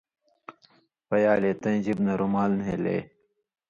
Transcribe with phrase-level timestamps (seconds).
[1.07, 2.97] پیالے تَیں جبہۡ نہ رُمال نھېلے